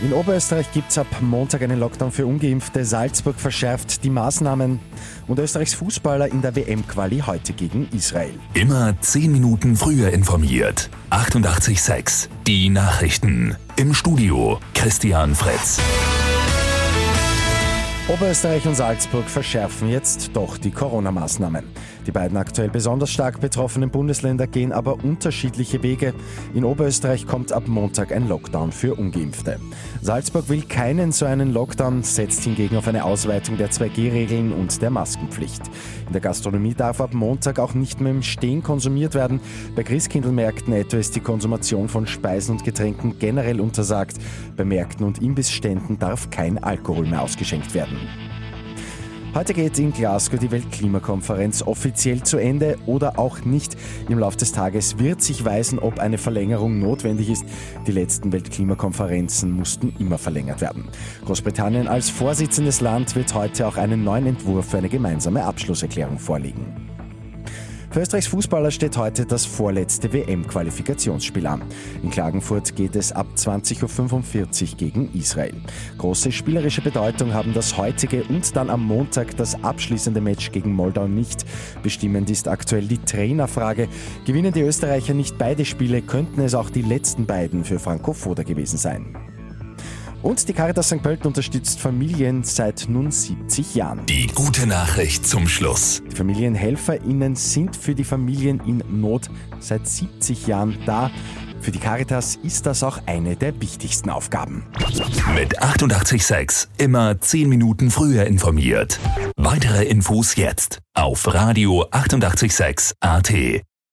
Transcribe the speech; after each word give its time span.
In 0.00 0.12
Oberösterreich 0.12 0.70
gibt 0.72 0.90
es 0.90 0.98
ab 0.98 1.08
Montag 1.20 1.62
einen 1.62 1.80
Lockdown 1.80 2.12
für 2.12 2.24
Ungeimpfte. 2.24 2.84
Salzburg 2.84 3.34
verschärft 3.40 4.04
die 4.04 4.10
Maßnahmen 4.10 4.78
und 5.26 5.38
Österreichs 5.40 5.74
Fußballer 5.74 6.28
in 6.28 6.40
der 6.40 6.54
WM-Quali 6.54 7.24
heute 7.26 7.52
gegen 7.52 7.88
Israel. 7.92 8.30
Immer 8.54 8.94
10 9.00 9.32
Minuten 9.32 9.76
früher 9.76 10.10
informiert. 10.10 10.88
88.6 11.10 12.28
Die 12.46 12.68
Nachrichten. 12.68 13.56
Im 13.74 13.92
Studio 13.92 14.60
Christian 14.72 15.34
Fritz. 15.34 15.80
Oberösterreich 18.08 18.66
und 18.66 18.74
Salzburg 18.74 19.28
verschärfen 19.28 19.90
jetzt 19.90 20.30
doch 20.32 20.56
die 20.56 20.70
Corona-Maßnahmen. 20.70 21.62
Die 22.06 22.10
beiden 22.10 22.38
aktuell 22.38 22.70
besonders 22.70 23.10
stark 23.10 23.38
betroffenen 23.38 23.90
Bundesländer 23.90 24.46
gehen 24.46 24.72
aber 24.72 25.04
unterschiedliche 25.04 25.82
Wege. 25.82 26.14
In 26.54 26.64
Oberösterreich 26.64 27.26
kommt 27.26 27.52
ab 27.52 27.68
Montag 27.68 28.12
ein 28.12 28.26
Lockdown 28.26 28.72
für 28.72 28.94
Ungeimpfte. 28.94 29.60
Salzburg 30.00 30.48
will 30.48 30.62
keinen 30.62 31.12
so 31.12 31.26
einen 31.26 31.52
Lockdown, 31.52 32.02
setzt 32.02 32.44
hingegen 32.44 32.78
auf 32.78 32.88
eine 32.88 33.04
Ausweitung 33.04 33.58
der 33.58 33.70
2G-Regeln 33.70 34.54
und 34.54 34.80
der 34.80 34.88
Maskenpflicht. 34.88 35.60
In 36.06 36.12
der 36.14 36.22
Gastronomie 36.22 36.72
darf 36.72 37.02
ab 37.02 37.12
Montag 37.12 37.58
auch 37.58 37.74
nicht 37.74 38.00
mehr 38.00 38.12
im 38.12 38.22
Stehen 38.22 38.62
konsumiert 38.62 39.14
werden. 39.14 39.38
Bei 39.76 39.82
Christkindlmärkten 39.82 40.72
etwa 40.72 40.96
ist 40.96 41.14
die 41.14 41.20
Konsumation 41.20 41.90
von 41.90 42.06
Speisen 42.06 42.52
und 42.52 42.64
Getränken 42.64 43.18
generell 43.18 43.60
untersagt. 43.60 44.16
Bei 44.56 44.64
Märkten 44.64 45.04
und 45.04 45.20
Imbissständen 45.20 45.98
darf 45.98 46.30
kein 46.30 46.56
Alkohol 46.56 47.04
mehr 47.04 47.20
ausgeschenkt 47.20 47.74
werden. 47.74 47.97
Heute 49.34 49.52
geht 49.52 49.78
in 49.78 49.92
Glasgow 49.92 50.40
die 50.40 50.50
Weltklimakonferenz 50.50 51.62
offiziell 51.62 52.22
zu 52.22 52.38
Ende 52.38 52.76
oder 52.86 53.18
auch 53.18 53.44
nicht. 53.44 53.76
Im 54.08 54.18
Laufe 54.18 54.38
des 54.38 54.52
Tages 54.52 54.98
wird 54.98 55.22
sich 55.22 55.44
weisen, 55.44 55.78
ob 55.78 55.98
eine 55.98 56.16
Verlängerung 56.16 56.78
notwendig 56.78 57.28
ist. 57.30 57.44
Die 57.86 57.92
letzten 57.92 58.32
Weltklimakonferenzen 58.32 59.52
mussten 59.52 59.94
immer 59.98 60.18
verlängert 60.18 60.62
werden. 60.62 60.88
Großbritannien 61.26 61.88
als 61.88 62.08
vorsitzendes 62.08 62.80
Land 62.80 63.14
wird 63.16 63.34
heute 63.34 63.68
auch 63.68 63.76
einen 63.76 64.02
neuen 64.02 64.26
Entwurf 64.26 64.70
für 64.70 64.78
eine 64.78 64.88
gemeinsame 64.88 65.44
Abschlusserklärung 65.44 66.18
vorlegen. 66.18 66.97
Für 67.90 68.00
Österreichs 68.00 68.26
Fußballer 68.26 68.70
steht 68.70 68.98
heute 68.98 69.24
das 69.24 69.46
vorletzte 69.46 70.12
WM-Qualifikationsspiel 70.12 71.46
an. 71.46 71.62
In 72.02 72.10
Klagenfurt 72.10 72.76
geht 72.76 72.94
es 72.94 73.12
ab 73.12 73.26
20.45 73.34 74.72
Uhr 74.72 74.76
gegen 74.76 75.12
Israel. 75.14 75.54
Große 75.96 76.30
spielerische 76.30 76.82
Bedeutung 76.82 77.32
haben 77.32 77.54
das 77.54 77.78
heutige 77.78 78.24
und 78.24 78.54
dann 78.54 78.68
am 78.68 78.84
Montag 78.84 79.34
das 79.38 79.62
abschließende 79.64 80.20
Match 80.20 80.52
gegen 80.52 80.74
Moldau 80.74 81.08
nicht. 81.08 81.46
Bestimmend 81.82 82.28
ist 82.28 82.46
aktuell 82.46 82.86
die 82.86 82.98
Trainerfrage. 82.98 83.88
Gewinnen 84.26 84.52
die 84.52 84.62
Österreicher 84.62 85.14
nicht 85.14 85.38
beide 85.38 85.64
Spiele, 85.64 86.02
könnten 86.02 86.42
es 86.42 86.54
auch 86.54 86.68
die 86.68 86.82
letzten 86.82 87.24
beiden 87.24 87.64
für 87.64 87.78
Franco 87.78 88.12
Foda 88.12 88.42
gewesen 88.42 88.76
sein. 88.76 89.16
Und 90.22 90.48
die 90.48 90.52
Caritas 90.52 90.88
St. 90.88 91.02
Pölten 91.02 91.28
unterstützt 91.28 91.78
Familien 91.80 92.42
seit 92.42 92.86
nun 92.88 93.10
70 93.10 93.74
Jahren. 93.74 94.04
Die 94.06 94.26
gute 94.26 94.66
Nachricht 94.66 95.26
zum 95.26 95.48
Schluss. 95.48 96.02
Die 96.10 96.16
FamilienhelferInnen 96.16 97.36
sind 97.36 97.76
für 97.76 97.94
die 97.94 98.04
Familien 98.04 98.60
in 98.66 98.82
Not 99.00 99.30
seit 99.60 99.86
70 99.86 100.46
Jahren 100.46 100.76
da. 100.86 101.10
Für 101.60 101.70
die 101.72 101.78
Caritas 101.78 102.36
ist 102.36 102.66
das 102.66 102.82
auch 102.82 103.00
eine 103.06 103.36
der 103.36 103.60
wichtigsten 103.60 104.10
Aufgaben. 104.10 104.66
Mit 105.34 105.60
886 105.60 106.68
immer 106.78 107.20
10 107.20 107.48
Minuten 107.48 107.90
früher 107.90 108.24
informiert. 108.26 108.98
Weitere 109.36 109.84
Infos 109.84 110.36
jetzt 110.36 110.78
auf 110.94 111.32
Radio 111.32 111.86
886 111.90 112.94
AT. 113.00 113.32